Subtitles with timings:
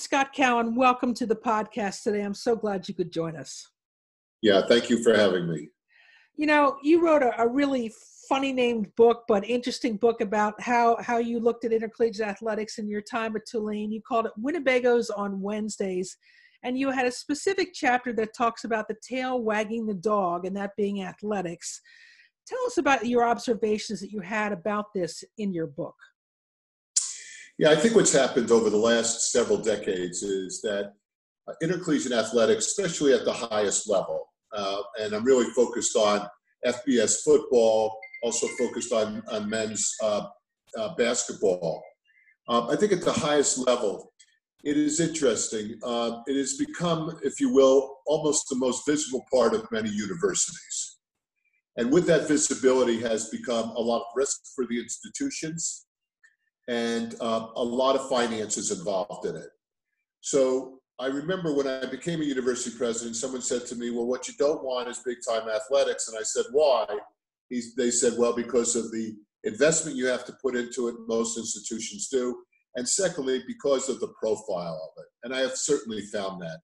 [0.00, 2.22] Scott Cowen, welcome to the podcast today.
[2.22, 3.68] I'm so glad you could join us.
[4.40, 5.68] Yeah, thank you for having me.
[6.36, 7.92] You know, you wrote a, a really
[8.26, 12.88] funny named book, but interesting book about how how you looked at intercollegiate athletics in
[12.88, 13.92] your time at Tulane.
[13.92, 16.16] You called it Winnebagos on Wednesdays,
[16.62, 20.56] and you had a specific chapter that talks about the tail wagging the dog, and
[20.56, 21.78] that being athletics.
[22.46, 25.96] Tell us about your observations that you had about this in your book.
[27.60, 30.94] Yeah, I think what's happened over the last several decades is that
[31.46, 36.26] uh, intercollegiate athletics, especially at the highest level, uh, and I'm really focused on
[36.64, 40.28] FBS football, also focused on, on men's uh,
[40.78, 41.82] uh basketball.
[42.48, 44.10] Um, I think at the highest level,
[44.64, 45.78] it is interesting.
[45.82, 50.96] Uh, it has become, if you will, almost the most visible part of many universities.
[51.76, 55.88] And with that visibility has become a lot of risk for the institutions
[56.70, 59.48] and uh, a lot of finances involved in it.
[60.20, 64.28] So I remember when I became a university president, someone said to me, Well, what
[64.28, 66.08] you don't want is big time athletics.
[66.08, 66.86] And I said, Why?
[67.76, 72.08] They said, Well, because of the investment you have to put into it, most institutions
[72.08, 72.36] do.
[72.76, 75.08] And secondly, because of the profile of it.
[75.24, 76.60] And I have certainly found that.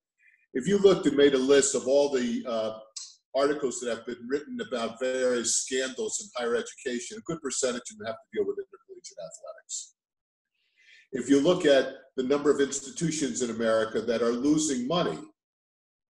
[0.55, 2.79] If you looked and made a list of all the uh,
[3.35, 7.99] articles that have been written about various scandals in higher education, a good percentage of
[7.99, 9.96] them have to deal with intercollegiate athletics.
[11.17, 15.19] If you look at the number of institutions in America that are losing money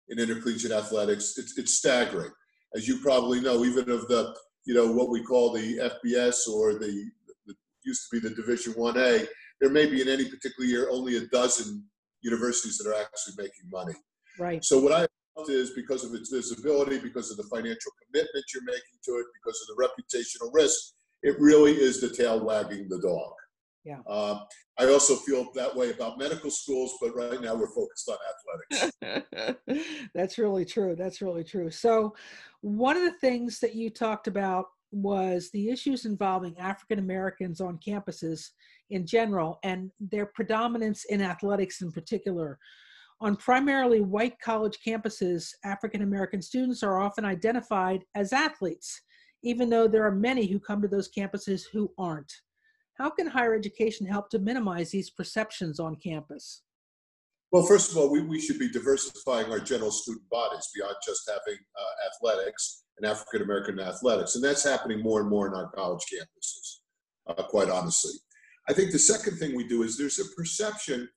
[0.09, 2.31] in intercollegiate athletics, it's, it's staggering.
[2.75, 6.73] As you probably know, even of the, you know, what we call the FBS or
[6.73, 7.11] the,
[7.45, 9.27] the used to be the Division 1A,
[9.61, 11.85] there may be in any particular year only a dozen
[12.21, 13.93] universities that are actually making money.
[14.39, 14.65] Right.
[14.65, 15.05] So what I
[15.47, 19.61] is because of its visibility, because of the financial commitment you're making to it, because
[19.61, 23.33] of the reputational risk, it really is the tail wagging the dog.
[23.85, 24.00] Yeah.
[24.07, 24.41] Um,
[24.79, 28.18] I also feel that way about medical schools, but right now we're focused on
[28.73, 30.09] athletics.
[30.16, 30.96] That's really true.
[30.97, 31.69] That's really true.
[31.69, 32.16] So,
[32.62, 37.78] one of the things that you talked about was the issues involving African Americans on
[37.78, 38.50] campuses
[38.90, 42.57] in general and their predominance in athletics in particular.
[43.22, 49.00] On primarily white college campuses, African American students are often identified as athletes,
[49.44, 52.34] even though there are many who come to those campuses who aren't.
[52.97, 56.61] How can higher education help to minimize these perceptions on campus?
[57.51, 61.29] Well, first of all, we, we should be diversifying our general student bodies beyond just
[61.29, 64.35] having uh, athletics and African American athletics.
[64.35, 66.79] And that's happening more and more in our college campuses,
[67.28, 68.13] uh, quite honestly.
[68.67, 71.07] I think the second thing we do is there's a perception,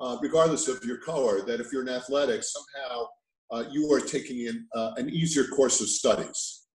[0.00, 3.06] uh, regardless of your color, that if you're in athletics, somehow
[3.50, 6.66] uh, you are taking in uh, an easier course of studies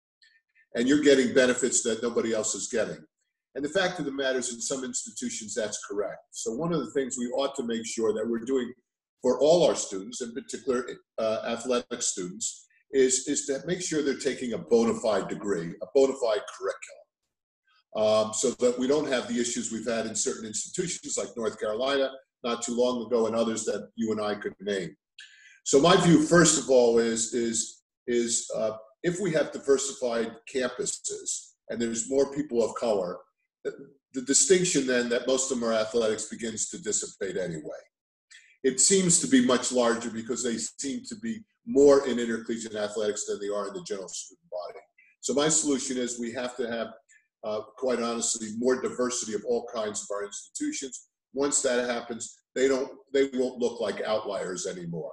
[0.75, 2.97] and you're getting benefits that nobody else is getting.
[3.55, 6.19] And the fact of the matter is, in some institutions, that's correct.
[6.31, 8.71] So, one of the things we ought to make sure that we're doing
[9.21, 10.85] for all our students, in particular
[11.17, 15.85] uh, athletic students, is, is to make sure they're taking a bona fide degree, a
[15.93, 17.05] bona fide curriculum
[17.95, 21.59] um, so that we don't have the issues we've had in certain institutions like North
[21.59, 22.11] Carolina
[22.43, 24.95] not too long ago and others that you and I could name.
[25.63, 31.53] So my view, first of all, is is is uh, if we have diversified campuses
[31.69, 33.17] and there's more people of color,
[34.13, 37.83] the distinction then that most of them are athletics begins to dissipate anyway.
[38.63, 43.25] It seems to be much larger because they seem to be more in intercollegiate athletics
[43.25, 44.79] than they are in the general student body.
[45.21, 46.87] So my solution is we have to have
[47.45, 51.09] uh, quite honestly, more diversity of all kinds of our institutions.
[51.33, 55.11] Once that happens, they don't, they won't look like outliers anymore.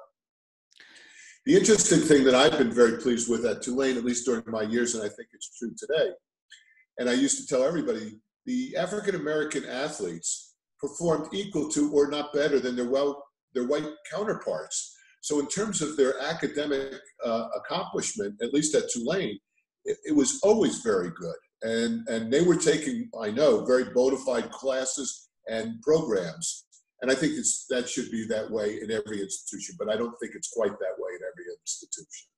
[1.45, 4.63] The interesting thing that I've been very pleased with at Tulane, at least during my
[4.63, 6.13] years, and I think it's true today,
[6.99, 12.33] and I used to tell everybody, the African American athletes performed equal to or not
[12.33, 13.23] better than their well
[13.55, 14.95] their white counterparts.
[15.21, 16.95] So in terms of their academic
[17.25, 19.39] uh, accomplishment, at least at Tulane,
[19.85, 24.17] it, it was always very good and and they were taking I know very bona
[24.19, 26.67] fide classes and programs,
[27.01, 27.35] and I think
[27.71, 30.97] that should be that way in every institution, but I don't think it's quite that
[30.99, 32.29] way in every institution.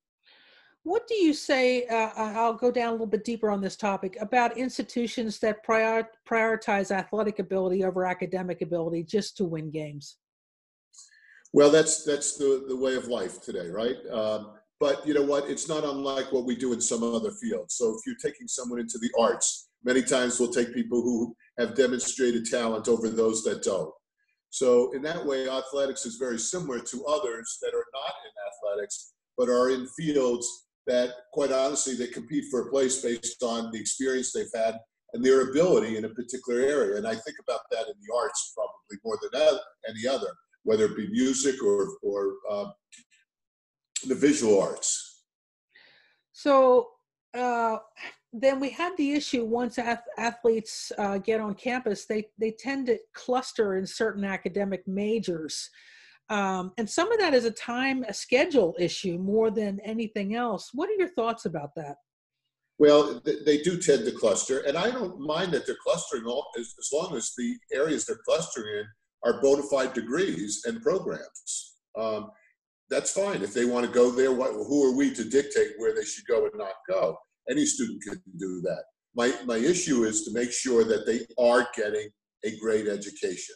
[0.85, 1.87] What do you say?
[1.87, 6.07] Uh, I'll go down a little bit deeper on this topic about institutions that prior,
[6.29, 10.17] prioritize athletic ability over academic ability just to win games.
[11.53, 13.95] Well, that's that's the the way of life today, right?
[14.11, 15.49] Um, but you know what?
[15.49, 17.73] It's not unlike what we do in some other fields.
[17.73, 21.73] So if you're taking someone into the arts, many times we'll take people who have
[21.73, 23.91] demonstrated talent over those that don't.
[24.51, 29.13] So in that way, athletics is very similar to others that are not in athletics,
[29.35, 33.79] but are in fields that, quite honestly, they compete for a place based on the
[33.79, 34.79] experience they've had
[35.13, 36.97] and their ability in a particular area.
[36.97, 39.59] And I think about that in the arts probably more than
[39.89, 40.31] any other.
[40.65, 42.65] whether it be music or, or uh,
[44.07, 45.21] the visual arts.
[46.33, 46.89] So
[47.37, 47.77] uh,
[48.33, 52.87] then we have the issue once ath- athletes uh, get on campus, they, they tend
[52.87, 55.69] to cluster in certain academic majors.
[56.29, 60.71] Um, and some of that is a time, a schedule issue more than anything else.
[60.73, 61.97] What are your thoughts about that?
[62.77, 66.73] Well, they do tend to cluster, and I don't mind that they're clustering all, as,
[66.77, 68.85] as long as the areas they're clustering in
[69.23, 71.75] are bona fide degrees and programs.
[71.97, 72.31] Um,
[72.89, 73.41] that's fine.
[73.41, 76.25] If they want to go there, what, who are we to dictate where they should
[76.27, 77.17] go and not go?
[77.49, 78.83] Any student can do that.
[79.15, 82.09] My, my issue is to make sure that they are getting
[82.43, 83.55] a great education.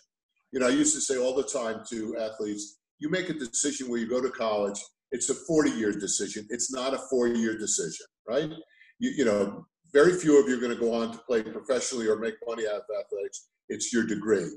[0.51, 3.89] You know, I used to say all the time to athletes, you make a decision
[3.89, 4.79] where you go to college,
[5.11, 6.47] it's a 40 year decision.
[6.49, 8.51] It's not a four year decision, right?
[8.99, 12.07] You, you know, very few of you are going to go on to play professionally
[12.07, 13.47] or make money out of athletics.
[13.69, 14.49] It's your degree.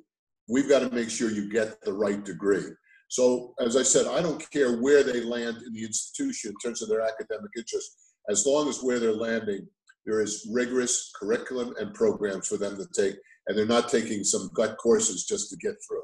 [0.49, 2.65] We've got to make sure you get the right degree.
[3.09, 6.83] So, as I said, I don't care where they land in the institution in terms
[6.83, 7.97] of their academic interest
[8.29, 9.67] as long as where they're landing,
[10.07, 13.17] there is rigorous curriculum and programs for them to take,
[13.47, 16.03] and they're not taking some gut courses just to get through.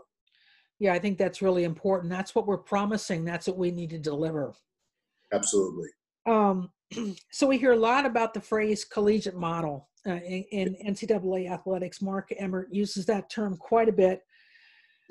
[0.81, 2.11] Yeah, I think that's really important.
[2.11, 3.25] That's what we're promising.
[3.25, 4.55] That's what we need to deliver.
[5.32, 5.88] Absolutely.
[6.26, 6.70] Um,
[7.32, 12.00] so we hear a lot about the phrase collegiate model uh, in, in, NCAA athletics.
[12.00, 14.23] Mark Emmert uses that term quite a bit.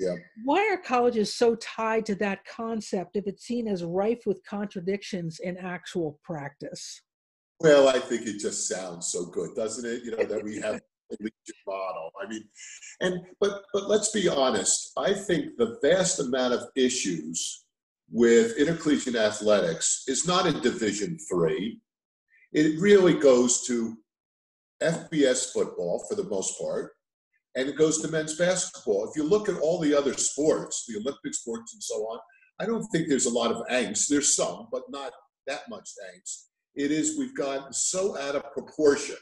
[0.00, 0.14] Yeah.
[0.44, 5.40] Why are colleges so tied to that concept if it's seen as rife with contradictions
[5.40, 7.02] in actual practice?
[7.60, 10.04] Well, I think it just sounds so good, doesn't it?
[10.04, 12.10] You know that we have collegiate model.
[12.22, 12.44] I mean,
[13.00, 14.92] and but but let's be honest.
[14.96, 17.64] I think the vast amount of issues
[18.10, 21.80] with intercollegiate athletics is not in Division Three.
[22.52, 23.96] It really goes to
[24.82, 26.92] FBS football for the most part,
[27.56, 29.08] and it goes to men's basketball.
[29.08, 32.18] If you look at all the other sports, the Olympic sports and so on,
[32.60, 34.08] I don't think there's a lot of angst.
[34.08, 35.12] There's some, but not
[35.46, 36.44] that much angst.
[36.74, 39.16] It is we've gotten so out of proportion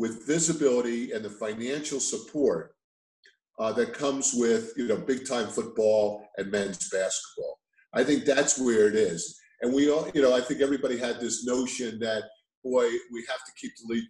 [0.00, 2.74] with visibility and the financial support
[3.58, 7.58] uh, that comes with you know big time football and men's basketball.
[7.92, 9.38] I think that's where it is.
[9.60, 12.22] And we all, you know, I think everybody had this notion that
[12.64, 14.02] boy, we have to keep the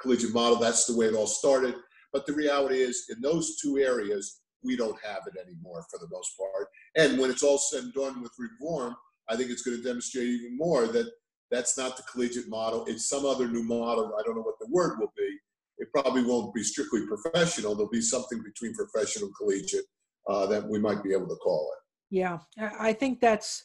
[0.00, 0.56] collegiate model.
[0.56, 1.74] That's the way it all started.
[2.14, 6.08] But the reality is, in those two areas, we don't have it anymore for the
[6.10, 6.68] most part.
[6.96, 8.96] And when it's all said and done with reform,
[9.28, 11.10] I think it's going to demonstrate even more that
[11.52, 12.84] that's not the collegiate model.
[12.86, 14.12] It's some other new model.
[14.18, 15.38] I don't know what the word will be.
[15.78, 17.74] It probably won't be strictly professional.
[17.74, 19.84] There'll be something between professional and collegiate
[20.28, 22.14] uh, that we might be able to call it.
[22.14, 22.38] Yeah,
[22.78, 23.62] I think that's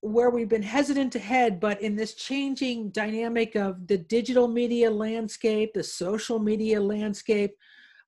[0.00, 4.90] where we've been hesitant to head, but in this changing dynamic of the digital media
[4.90, 7.52] landscape, the social media landscape,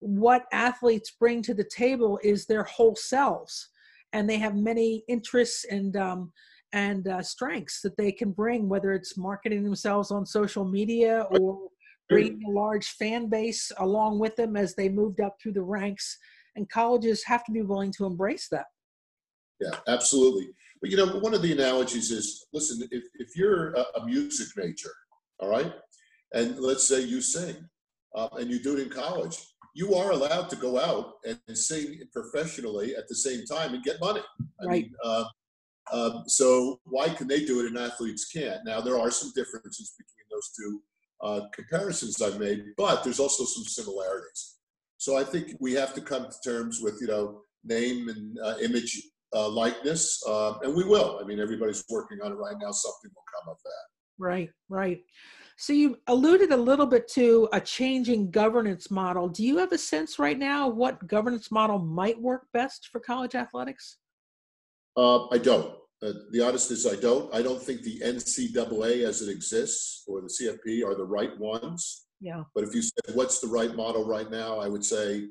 [0.01, 3.69] what athletes bring to the table is their whole selves,
[4.13, 6.33] and they have many interests and um,
[6.75, 11.69] and uh, strengths that they can bring, whether it's marketing themselves on social media or
[12.09, 16.19] bringing a large fan base along with them as they moved up through the ranks.
[16.57, 18.67] And colleges have to be willing to embrace that.
[19.61, 20.49] Yeah, absolutely.
[20.81, 24.91] But you know, one of the analogies is listen, if, if you're a, music major,
[25.39, 25.73] all right,
[26.35, 27.57] and let's say you sing
[28.17, 29.39] uh, and you do it in college,
[29.75, 34.01] you are allowed to go out and, sing professionally at the same time and get
[34.01, 34.21] money.
[34.61, 34.83] I right.
[34.85, 35.25] Mean, uh,
[35.93, 38.65] um, so why can they do it and athletes can't?
[38.65, 40.83] Now there are some differences between those two
[41.23, 44.57] uh, comparisons I've made, but there's also some similarities.
[44.99, 48.57] So I think we have to come to terms with you know name and uh,
[48.63, 49.03] image
[49.35, 51.19] uh, likeness, uh, and we will.
[51.23, 52.71] I mean, everybody's working on it right now.
[52.71, 53.85] Something will come of that.
[54.19, 55.01] Right, right.
[55.57, 59.29] So you alluded a little bit to a changing governance model.
[59.29, 63.35] Do you have a sense right now what governance model might work best for college
[63.35, 63.99] athletics?
[64.97, 65.75] Uh, I don't.
[66.03, 67.35] Uh, the honest is, I don't.
[67.35, 72.07] I don't think the NCAA as it exists or the CFP are the right ones.
[72.21, 72.45] Yeah.
[72.55, 75.27] But if you said what's the right model right now, I would say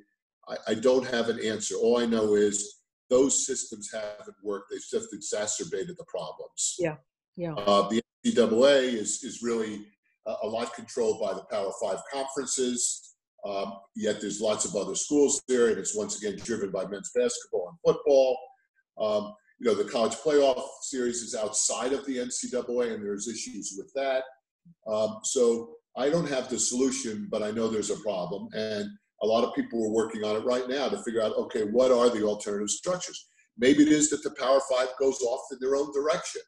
[0.48, 1.76] I, I don't have an answer.
[1.76, 4.72] All I know is those systems haven't worked.
[4.72, 6.76] They've just exacerbated the problems.
[6.80, 6.96] Yeah,
[7.36, 7.54] yeah.
[7.54, 9.86] Uh, the NCAA is is really
[10.26, 13.16] a, lot controlled by the Power Five conferences.
[13.46, 17.12] Um, yet there's lots of other schools there, and it's once again driven by men's
[17.14, 18.38] basketball and football.
[18.98, 23.76] Um, you know, the college playoff series is outside of the NCAA, and there's issues
[23.78, 24.24] with that.
[24.86, 28.90] Um, so I don't have the solution, but I know there's a problem, and
[29.22, 31.92] a lot of people are working on it right now to figure out, okay, what
[31.92, 33.26] are the alternative structures?
[33.58, 36.42] Maybe it is that the Power Five goes off in their own direction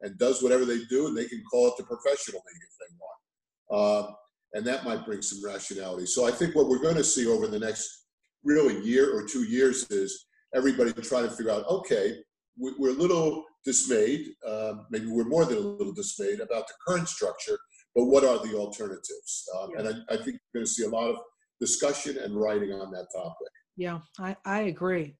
[0.00, 2.96] and does whatever they do, and they can call it the professional league if they
[2.98, 4.08] want.
[4.08, 4.12] Uh,
[4.54, 6.06] and that might bring some rationality.
[6.06, 8.06] So I think what we're going to see over the next
[8.42, 12.16] really year or two years is everybody trying to figure out, okay,
[12.58, 17.08] we're a little dismayed, um, maybe we're more than a little dismayed about the current
[17.08, 17.58] structure,
[17.94, 19.44] but what are the alternatives?
[19.58, 19.80] Um, yeah.
[19.80, 21.16] And I, I think we're going to see a lot of
[21.60, 23.48] discussion and writing on that topic.
[23.76, 25.16] Yeah, I, I agree.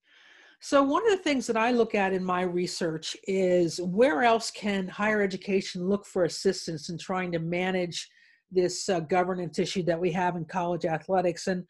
[0.61, 4.51] So, one of the things that I look at in my research is where else
[4.51, 8.09] can higher education look for assistance in trying to manage
[8.51, 11.47] this uh, governance issue that we have in college athletics?
[11.47, 11.65] And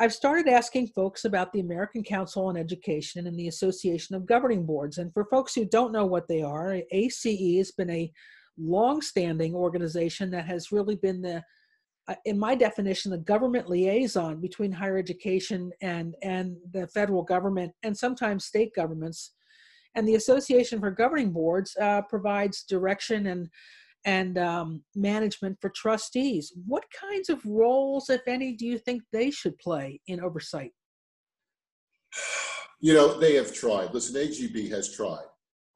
[0.00, 4.64] I've started asking folks about the American Council on Education and the Association of Governing
[4.64, 4.98] Boards.
[4.98, 7.24] And for folks who don't know what they are, ACE
[7.58, 8.12] has been a
[8.56, 11.42] long-standing organization that has really been the
[12.08, 17.70] uh, in my definition the government liaison between higher education and and the federal government
[17.84, 19.34] and sometimes state governments
[19.94, 23.48] and the association for governing boards uh, provides direction and
[24.04, 29.30] and um, management for trustees what kinds of roles if any do you think they
[29.30, 30.72] should play in oversight
[32.80, 35.26] you know they have tried listen agb has tried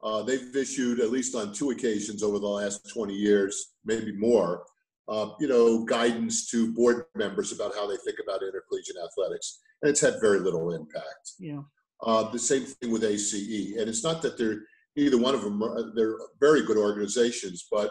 [0.03, 4.65] uh, they've issued, at least on two occasions over the last 20 years, maybe more,
[5.07, 9.89] uh, you know, guidance to board members about how they think about intercollegiate athletics, and
[9.89, 11.31] it's had very little impact.
[11.39, 11.61] Yeah.
[12.01, 14.63] Uh, the same thing with ACE, and it's not that they're
[14.97, 15.63] either one of them.
[15.95, 17.89] they're very good organizations, but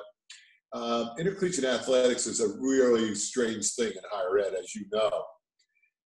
[0.72, 5.24] uh, intercollegiate athletics is a really strange thing in higher ed, as you know.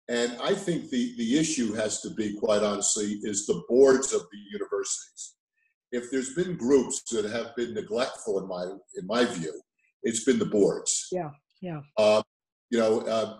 [0.08, 4.20] And I think the, the issue has to be, quite honestly, is the boards of
[4.20, 5.34] the universities
[5.92, 8.64] if there's been groups that have been neglectful in my
[8.96, 9.52] in my view,
[10.02, 11.08] it's been the boards.
[11.12, 11.80] Yeah, yeah.
[11.96, 12.22] Uh,
[12.70, 13.36] you know, uh,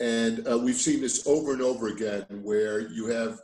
[0.00, 3.38] and uh, we've seen this over and over again, where you have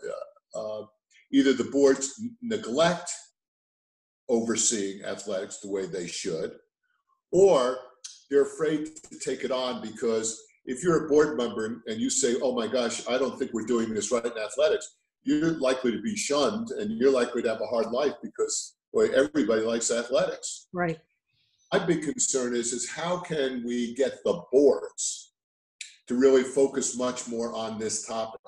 [0.55, 0.87] uh, uh,
[1.33, 3.11] either the boards neglect
[4.29, 6.53] overseeing athletics the way they should,
[7.35, 7.79] or
[8.31, 12.37] they're afraid to take it on because if you're a board member and you say,
[12.41, 16.01] "Oh my gosh, I don't think we're doing this right in athletics," you're likely to
[16.01, 20.69] be shunned and you're likely to have a hard life because boy, everybody likes athletics.
[20.73, 21.01] Right.
[21.73, 25.33] My big concern is is how can we get the boards
[26.07, 28.41] to really focus much more on this topic?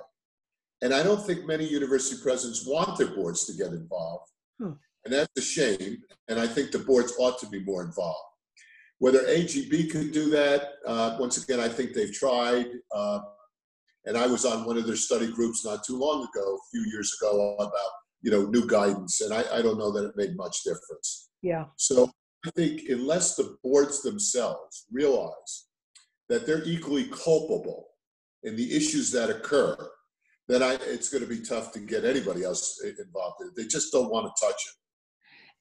[0.80, 4.30] And I don't think many university presidents want their boards to get involved.
[4.58, 4.74] Hmm.
[5.04, 6.02] And that's a shame.
[6.28, 8.35] And I think the boards ought to be more involved.
[8.98, 12.66] Whether AGB can do that, uh, once again, I think they've tried.
[12.94, 13.20] Uh,
[14.06, 16.90] and I was on one of their study groups not too long ago, a few
[16.90, 17.90] years ago, about
[18.22, 21.28] you know new guidance, and I, I don't know that it made much difference.
[21.42, 21.66] Yeah.
[21.76, 22.10] So
[22.46, 25.66] I think unless the boards themselves realize
[26.28, 27.88] that they're equally culpable
[28.44, 29.76] in the issues that occur,
[30.48, 33.42] then I, it's going to be tough to get anybody else involved.
[33.56, 34.74] They just don't want to touch it.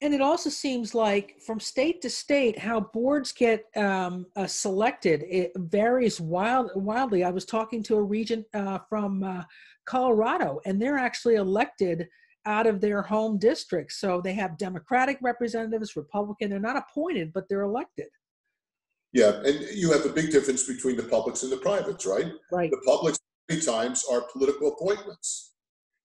[0.05, 5.23] And it also seems like from state to state, how boards get um, uh, selected
[5.27, 7.23] it varies wild, wildly.
[7.23, 9.41] I was talking to a regent uh, from uh,
[9.85, 12.07] Colorado, and they're actually elected
[12.45, 13.93] out of their home district.
[13.93, 16.51] So they have Democratic representatives, Republican.
[16.51, 18.09] They're not appointed, but they're elected.
[19.11, 22.31] Yeah, and you have a big difference between the publics and the privates, right?
[22.51, 22.69] Right.
[22.69, 23.17] The publics
[23.49, 25.55] many times are political appointments,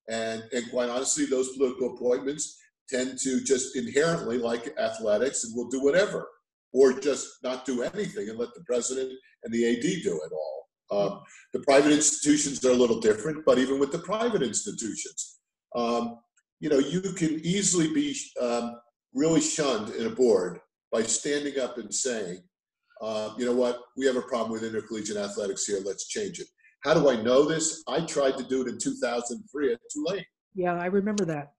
[0.09, 2.60] and and quite honestly, those political appointments
[2.91, 6.29] tend to just inherently like athletics and will do whatever,
[6.73, 9.13] or just not do anything and let the president
[9.45, 10.61] and the AD do it all.
[10.93, 11.21] Um,
[11.53, 15.39] the private institutions are a little different, but even with the private institutions,
[15.77, 16.19] um,
[16.59, 18.77] you know, you can easily be um,
[19.15, 20.59] really shunned in a board
[20.93, 22.43] by standing up and saying,
[23.01, 26.47] uh, you know what, we have a problem with intercollegiate athletics here, let's change it.
[26.83, 27.83] How do I know this?
[27.89, 30.25] I tried to do it in 2003 at Tulane.
[30.55, 31.53] Yeah, I remember that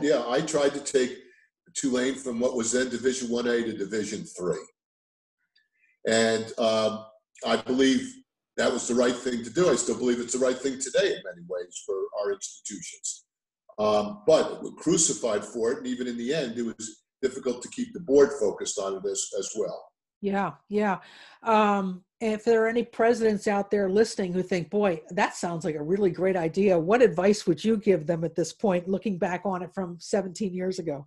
[0.00, 1.18] yeah, I tried to take
[1.74, 4.64] Tulane from what was then Division One A to Division Three,
[6.06, 7.04] and um,
[7.46, 8.12] I believe
[8.56, 9.68] that was the right thing to do.
[9.68, 13.24] I still believe it's the right thing today in many ways for our institutions.
[13.78, 17.68] Um, but we're crucified for it, and even in the end, it was difficult to
[17.70, 19.84] keep the board focused on as, as well.
[20.20, 20.98] Yeah, yeah.
[21.42, 25.74] Um, if there are any presidents out there listening who think, boy, that sounds like
[25.74, 29.42] a really great idea, what advice would you give them at this point, looking back
[29.44, 31.06] on it from 17 years ago?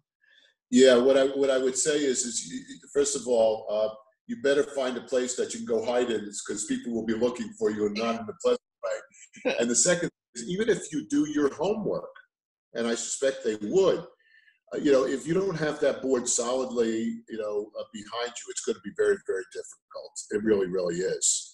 [0.69, 2.53] Yeah, what I what I would say is, is
[2.93, 3.95] first of all, uh,
[4.27, 7.15] you better find a place that you can go hide in, because people will be
[7.15, 9.55] looking for you and not in a pleasant way.
[9.59, 12.09] and the second is, even if you do your homework,
[12.73, 14.05] and I suspect they would,
[14.75, 18.61] you know, if you don't have that board solidly, you know, uh, behind you, it's
[18.65, 20.11] going to be very, very difficult.
[20.31, 21.51] It really, really is.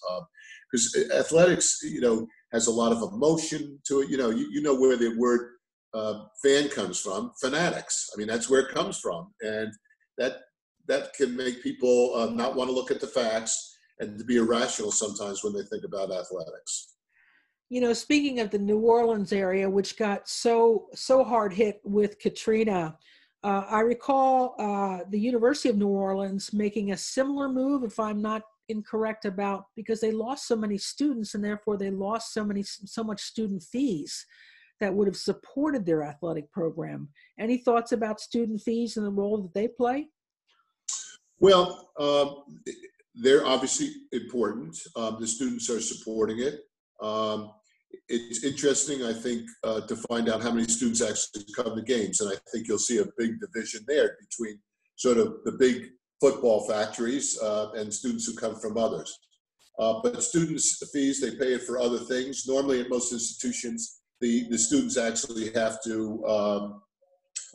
[0.70, 4.10] Because um, athletics, you know, has a lot of emotion to it.
[4.10, 5.50] You know, you, you know where the word
[5.94, 8.10] uh, fan comes from, fanatics.
[8.12, 9.72] I mean, that's where it comes from, and
[10.18, 10.38] that
[10.88, 14.36] that can make people uh, not want to look at the facts and to be
[14.36, 16.94] irrational sometimes when they think about athletics.
[17.74, 22.20] You know, speaking of the New Orleans area, which got so so hard hit with
[22.20, 22.96] Katrina,
[23.42, 28.22] uh, I recall uh, the University of New Orleans making a similar move, if I'm
[28.22, 32.62] not incorrect about, because they lost so many students and therefore they lost so many
[32.62, 34.24] so much student fees
[34.78, 37.08] that would have supported their athletic program.
[37.40, 40.10] Any thoughts about student fees and the role that they play?
[41.40, 42.44] Well, um,
[43.16, 44.78] they're obviously important.
[44.94, 46.60] Um, the students are supporting it.
[47.02, 47.50] Um,
[48.08, 52.20] it's interesting, I think, uh, to find out how many students actually come to games.
[52.20, 54.58] And I think you'll see a big division there between
[54.96, 59.18] sort of the big football factories uh, and students who come from others.
[59.78, 62.46] Uh, but students' fees, they pay it for other things.
[62.46, 66.82] Normally, at most institutions, the, the students actually have to um,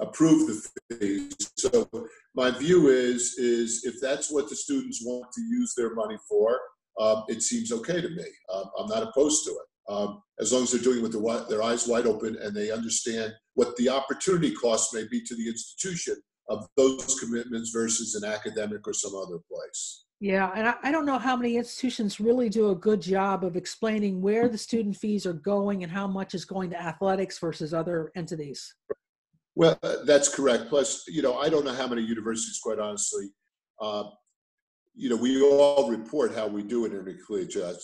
[0.01, 1.33] approve the fees.
[1.57, 1.89] So
[2.35, 6.59] my view is, is if that's what the students want to use their money for,
[6.99, 8.25] um, it seems okay to me.
[8.53, 11.49] Um, I'm not opposed to it um, as long as they're doing it with their,
[11.49, 15.47] their eyes wide open and they understand what the opportunity cost may be to the
[15.47, 16.15] institution
[16.47, 20.05] of those commitments versus an academic or some other place.
[20.21, 23.55] Yeah, and I, I, don't know how many institutions really do a good job of
[23.55, 27.73] explaining where the student fees are going and how much is going to athletics versus
[27.73, 28.75] other entities.
[29.55, 30.67] Well, uh, that's correct.
[30.67, 33.29] Plus, you know, I don't know how many universities, quite honestly,
[33.81, 34.05] uh,
[34.93, 37.81] you know, we all report how we do it in intercollegiate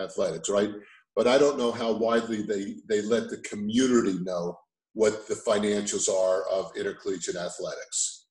[0.00, 0.70] athletics, right?
[1.18, 4.56] But I don't know how widely they, they let the community know
[4.92, 8.26] what the financials are of intercollegiate athletics.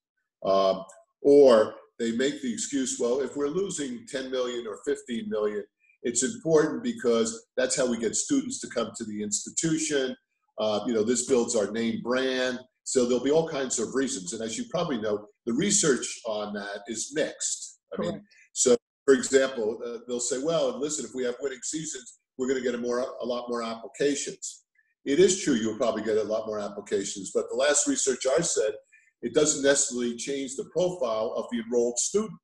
[0.45, 0.85] Um,
[1.21, 5.65] or they make the excuse, well, if we're losing 10 million or 15 million,
[6.03, 10.15] it's important because that's how we get students to come to the institution.
[10.57, 12.57] Uh, you know, this builds our name brand.
[12.85, 14.31] So there'll be all kinds of reasons.
[14.31, 17.79] And as you probably know, the research on that is mixed.
[17.91, 18.13] I Correct.
[18.13, 22.47] mean, so for example, uh, they'll say, well, listen, if we have winning seasons, we're
[22.47, 24.63] going to get a more a lot more applications.
[25.05, 28.41] It is true you'll probably get a lot more applications, but the last research I
[28.41, 28.73] said
[29.21, 32.39] it doesn't necessarily change the profile of the enrolled student.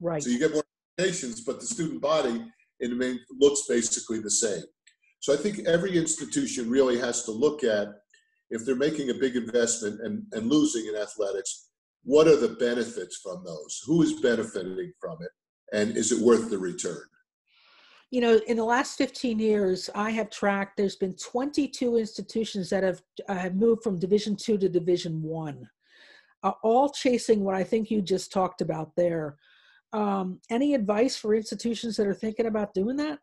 [0.00, 0.22] Right.
[0.22, 0.64] So you get more
[0.98, 2.44] applications, but the student body
[2.80, 4.62] in the main looks basically the same.
[5.20, 7.88] So I think every institution really has to look at
[8.50, 11.68] if they're making a big investment and, and losing in athletics,
[12.04, 13.82] what are the benefits from those?
[13.86, 15.30] Who is benefiting from it?
[15.72, 17.02] And is it worth the return?
[18.10, 22.82] You know, in the last 15 years, I have tracked, there's been 22 institutions that
[22.82, 25.68] have, uh, have moved from Division two to Division one,
[26.42, 29.36] uh, all chasing what I think you just talked about there.
[29.92, 33.18] Um, any advice for institutions that are thinking about doing that?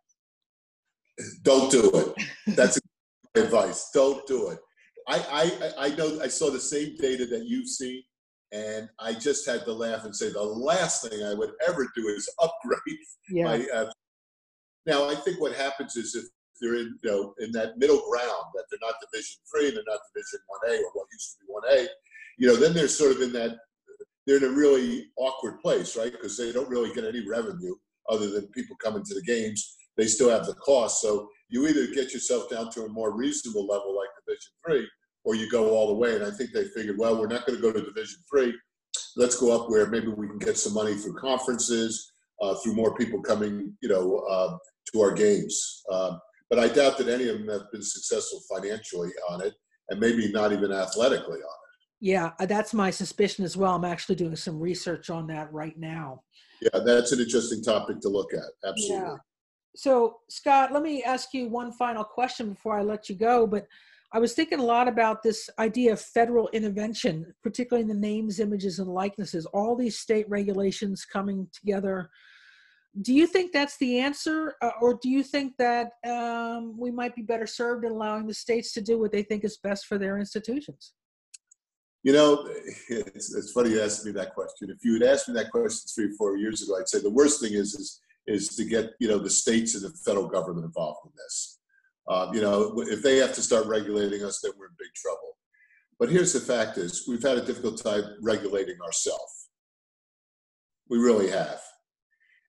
[1.44, 2.56] Don't do it.
[2.56, 2.80] That's
[3.36, 3.90] advice.
[3.94, 4.60] Don't do it.
[5.08, 8.04] I, I, I know I saw the same data that you've seen,
[8.52, 12.08] and I just had to laugh and say the last thing I would ever do
[12.08, 12.98] is upgrade
[13.30, 13.44] yeah.
[13.44, 13.92] my uh,
[14.86, 16.26] now, I think what happens is if
[16.62, 19.84] they're in, you know, in that middle ground, that they're not Division Three and they're
[19.88, 21.88] not Division One A or what used to be One A,
[22.38, 23.58] you know, then they're sort of in that
[24.26, 26.12] they're in a really awkward place, right?
[26.12, 27.76] Because they don't really get any revenue
[28.10, 29.78] other than people coming to the games.
[29.98, 31.02] They still have the cost.
[31.02, 34.88] So you either get yourself down to a more reasonable level like Division Three,
[35.24, 36.16] or you go all the way.
[36.16, 38.54] And I think they figured, well, we're not going to go to Division Three.
[39.18, 42.96] Let's go up where maybe we can get some money through conferences, uh, through more
[42.96, 44.58] people coming, you know, uh,
[44.94, 45.84] to our games.
[45.92, 49.54] Um, but I doubt that any of them have been successful financially on it,
[49.90, 51.62] and maybe not even athletically on it.
[52.02, 53.76] Yeah, uh, that's my suspicion as well.
[53.76, 56.24] I'm actually doing some research on that right now.
[56.62, 58.68] Yeah, that's an interesting topic to look at.
[58.68, 59.08] Absolutely.
[59.08, 59.16] Yeah.
[59.76, 63.48] So, Scott, let me ask you one final question before I let you go.
[63.48, 63.68] But
[64.14, 68.42] I was thinking a lot about this idea of federal intervention, particularly in the names,
[68.42, 69.46] images, and likenesses.
[69.48, 72.10] All these state regulations coming together
[73.00, 77.16] do you think that's the answer uh, or do you think that um, we might
[77.16, 79.98] be better served in allowing the states to do what they think is best for
[79.98, 80.94] their institutions?
[82.04, 82.50] You know
[82.90, 84.70] it's, it's funny you asked me that question.
[84.70, 87.10] If you had asked me that question three or four years ago i'd say the
[87.10, 90.66] worst thing is is is to get you know the states and the federal government
[90.66, 91.60] involved in this.
[92.10, 95.38] Um, you know if they have to start regulating us then we're in big trouble.
[95.98, 99.42] But here's the fact is we've had a difficult time regulating ourselves
[100.90, 101.62] we really have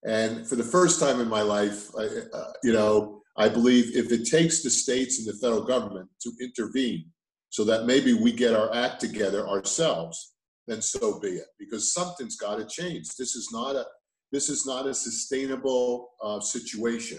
[0.04, 4.12] and for the first time in my life, I, uh, you know, I believe if
[4.12, 7.06] it takes the states and the federal government to intervene
[7.50, 10.34] so that maybe we get our act together ourselves,
[10.66, 11.46] then so be it.
[11.58, 13.08] Because something's got to change.
[13.16, 13.86] This is not a
[14.32, 17.18] this is not a sustainable uh, situation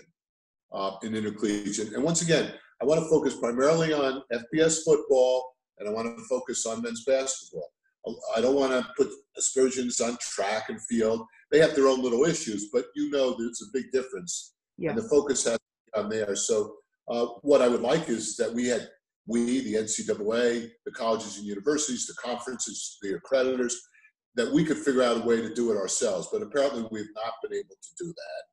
[0.72, 1.94] uh, in intercollegiate.
[1.94, 6.24] And once again, I want to focus primarily on FBS football, and I want to
[6.26, 7.70] focus on men's basketball.
[8.36, 11.26] I don't want to put aspersions on track and field.
[11.54, 14.56] They have their own little issues, but you know there's a big difference.
[14.80, 14.90] Yeah.
[14.90, 16.36] And the focus has to be on there.
[16.36, 16.58] So
[17.08, 18.90] Uh, what I would like is that we had
[19.28, 23.74] we, the NCAA, the colleges and universities, the conferences, the accreditors,
[24.36, 26.30] that we could figure out a way to do it ourselves.
[26.32, 28.44] But apparently, we've not been able to do that,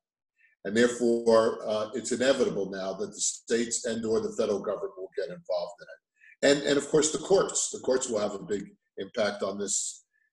[0.65, 5.29] and therefore, uh, it's inevitable now that the states and/or the federal government will get
[5.39, 6.01] involved in it,
[6.49, 7.71] and and of course the courts.
[7.71, 8.65] The courts will have a big
[9.05, 9.77] impact on this,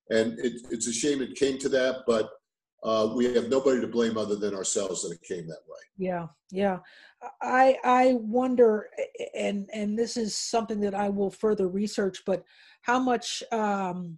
[0.10, 2.26] and it, it's a shame it came to that, but
[2.88, 5.80] uh, we have nobody to blame other than ourselves that it came that way.
[5.98, 6.80] Yeah, yeah.
[7.42, 8.90] I I wonder,
[9.36, 12.44] and and this is something that I will further research, but
[12.84, 14.18] how much um,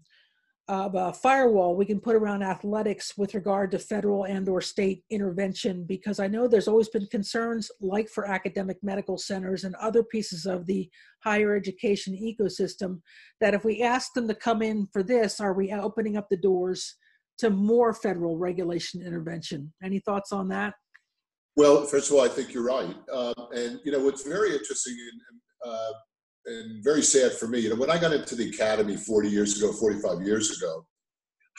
[0.70, 5.04] of a firewall we can put around athletics with regard to federal and or state
[5.10, 10.04] intervention because i know there's always been concerns like for academic medical centers and other
[10.04, 10.88] pieces of the
[11.24, 13.02] higher education ecosystem
[13.42, 16.38] that if we ask them to come in for this are we opening up the
[16.38, 16.98] doors
[17.40, 20.74] to more federal regulation intervention any thoughts on that
[21.56, 24.96] well first of all i think you're right um, and you know what's very interesting
[25.12, 25.92] and uh,
[26.46, 27.60] and very sad for me.
[27.60, 30.86] You know, when I got into the academy 40 years ago, 45 years ago,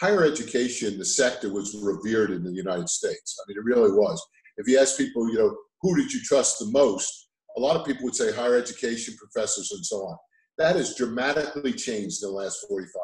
[0.00, 3.38] higher education, the sector was revered in the United States.
[3.38, 4.24] I mean, it really was.
[4.56, 7.28] If you ask people, you know, who did you trust the most?
[7.56, 10.16] A lot of people would say higher education professors and so on.
[10.58, 12.94] That has dramatically changed in the last 45 years.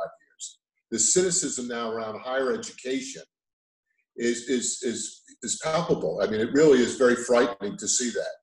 [0.96, 3.22] The cynicism now around higher education
[4.16, 6.20] is, is, is, is palpable.
[6.22, 8.34] I mean, it really is very frightening to see that.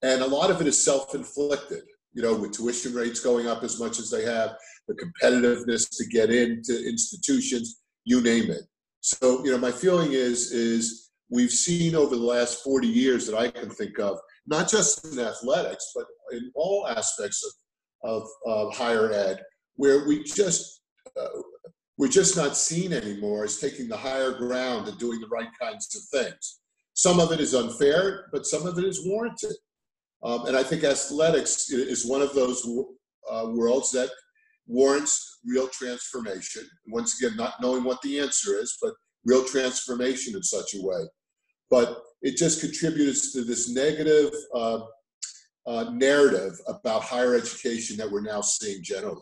[0.00, 1.82] And a lot of it is self inflicted
[2.14, 4.56] you know, with tuition rates going up as much as they have,
[4.88, 8.62] the competitiveness to get into institutions, you name it.
[9.00, 13.36] So, you know, my feeling is is we've seen over the last 40 years that
[13.36, 17.44] I can think of, not just in athletics, but in all aspects
[18.02, 19.42] of, of, of higher ed,
[19.74, 20.80] where we just
[21.20, 21.28] uh,
[21.96, 25.94] we're just not seen anymore as taking the higher ground and doing the right kinds
[25.94, 26.60] of things.
[26.94, 29.54] Some of it is unfair, but some of it is warranted.
[30.22, 32.66] Um, and I think athletics is one of those
[33.30, 34.10] uh, worlds that
[34.66, 36.62] warrants real transformation.
[36.86, 41.02] Once again, not knowing what the answer is, but real transformation in such a way.
[41.70, 44.80] But it just contributes to this negative uh,
[45.66, 49.20] uh, narrative about higher education that we're now seeing generally.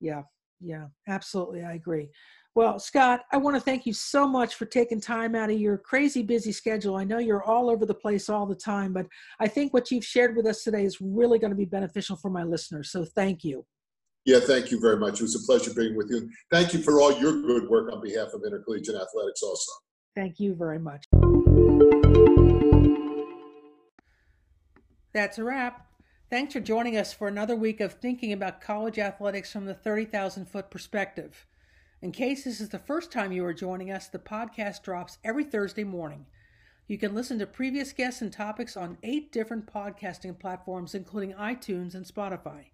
[0.00, 0.22] Yeah,
[0.60, 1.64] yeah, absolutely.
[1.64, 2.08] I agree.
[2.54, 5.78] Well, Scott, I want to thank you so much for taking time out of your
[5.78, 6.96] crazy busy schedule.
[6.96, 9.06] I know you're all over the place all the time, but
[9.38, 12.28] I think what you've shared with us today is really going to be beneficial for
[12.28, 12.90] my listeners.
[12.90, 13.64] So thank you.
[14.26, 15.20] Yeah, thank you very much.
[15.20, 16.28] It was a pleasure being with you.
[16.50, 19.72] Thank you for all your good work on behalf of Intercollegiate Athletics, also.
[20.14, 21.04] Thank you very much.
[25.14, 25.89] That's a wrap.
[26.30, 30.46] Thanks for joining us for another week of thinking about college athletics from the 30,000
[30.48, 31.44] foot perspective.
[32.00, 35.42] In case this is the first time you are joining us, the podcast drops every
[35.42, 36.26] Thursday morning.
[36.86, 41.96] You can listen to previous guests and topics on eight different podcasting platforms, including iTunes
[41.96, 42.66] and Spotify.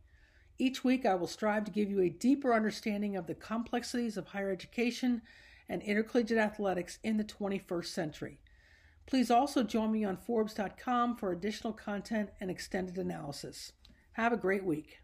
[0.58, 4.26] Each week, I will strive to give you a deeper understanding of the complexities of
[4.26, 5.22] higher education
[5.66, 8.38] and intercollegiate athletics in the 21st century.
[9.06, 13.72] Please also join me on Forbes.com for additional content and extended analysis.
[14.12, 15.00] Have a great week.